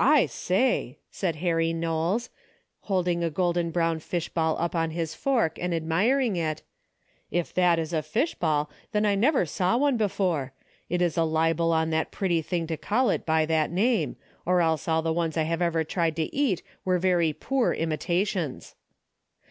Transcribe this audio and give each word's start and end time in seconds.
"I 0.00 0.24
say," 0.24 1.00
said 1.10 1.36
Harry 1.36 1.74
Knowles, 1.74 2.30
holding 2.88 3.22
a 3.22 3.28
golden 3.28 3.72
brown 3.72 3.98
fish 3.98 4.30
ball 4.30 4.56
up 4.58 4.74
on 4.74 4.92
his 4.92 5.14
fork 5.14 5.58
and 5.60 5.74
ad 5.74 5.84
miring 5.84 6.36
it," 6.36 6.62
if 7.30 7.52
that 7.52 7.78
is 7.78 7.92
a 7.92 8.00
fish 8.02 8.34
ball, 8.34 8.70
then 8.92 9.04
I 9.04 9.14
never 9.14 9.44
saw 9.44 9.76
one 9.76 9.98
before. 9.98 10.54
It 10.88 11.02
is 11.02 11.18
a 11.18 11.24
libel 11.24 11.74
on 11.74 11.90
that 11.90 12.10
pretty 12.10 12.40
thing 12.40 12.66
to 12.68 12.78
call 12.78 13.10
it 13.10 13.26
by 13.26 13.44
that 13.44 13.70
name, 13.70 14.16
or 14.46 14.62
else 14.62 14.88
all 14.88 15.02
the 15.02 15.12
ones 15.12 15.36
I 15.36 15.42
ever 15.44 15.84
tried 15.84 16.16
to 16.16 16.34
eat 16.34 16.62
were 16.82 16.98
very 16.98 17.34
poor 17.34 17.76
imita 17.76 18.26
tions." 18.26 18.74